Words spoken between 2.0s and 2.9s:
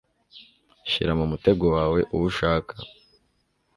uwo ushaka